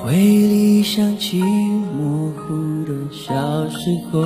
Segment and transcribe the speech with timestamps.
[0.00, 3.78] 回忆里想起模糊的小时
[4.10, 4.22] 候，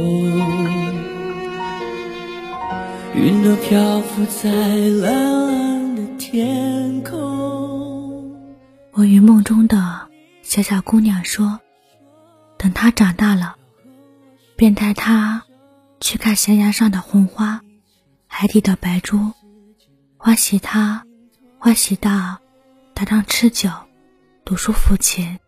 [3.14, 8.38] 云朵漂浮在蓝蓝的天空。
[8.92, 10.08] 我与梦中的
[10.42, 11.58] 小小姑娘说
[12.58, 13.56] ：“等她长大了，
[14.56, 15.42] 便带她
[16.00, 17.62] 去看悬崖上的红花，
[18.26, 19.32] 海底的白珠，
[20.18, 21.04] 欢喜她，
[21.58, 22.38] 欢喜到
[22.94, 23.70] 她当吃酒、
[24.44, 25.38] 读书、抚琴。”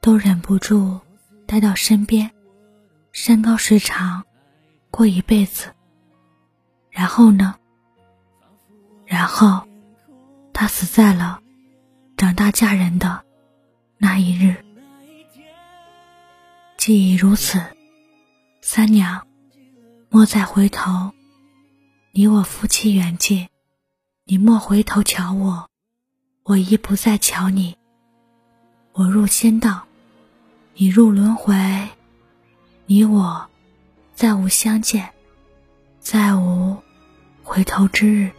[0.00, 0.98] 都忍不住
[1.46, 2.30] 待到身边，
[3.12, 4.24] 山高水长，
[4.90, 5.74] 过一辈子。
[6.90, 7.56] 然后呢？
[9.04, 9.68] 然后，
[10.54, 11.42] 她死在了
[12.16, 13.24] 长大嫁人的
[13.98, 14.64] 那一日。
[16.78, 17.62] 既已如此，
[18.62, 19.26] 三娘，
[20.08, 21.12] 莫再回头。
[22.12, 23.48] 你我夫妻缘尽，
[24.24, 25.68] 你莫回头瞧我，
[26.44, 27.76] 我亦不再瞧你。
[28.92, 29.86] 我入仙道。
[30.80, 31.54] 已入轮回，
[32.86, 33.50] 你我
[34.14, 35.10] 再无相见，
[36.00, 36.78] 再无
[37.42, 38.30] 回头之日。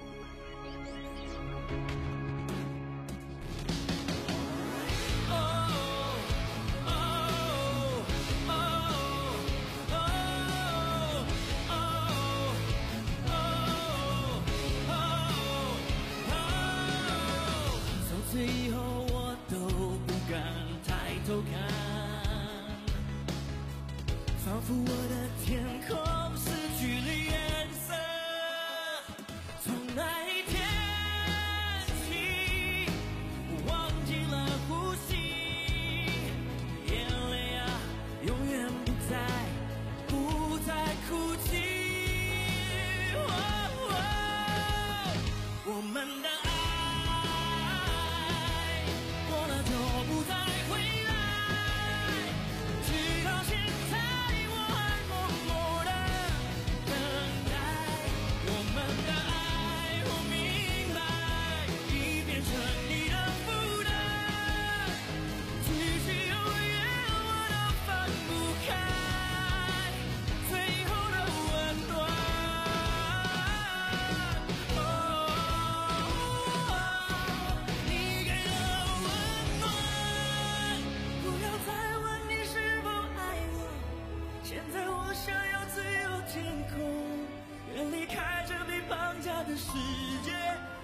[89.74, 89.78] 世
[90.26, 90.34] 界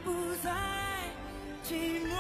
[0.05, 0.49] 不再
[1.61, 2.16] 寂寞。